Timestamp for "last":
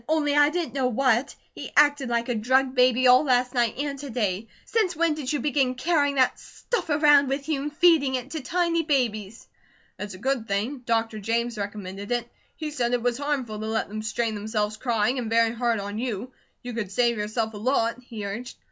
3.23-3.53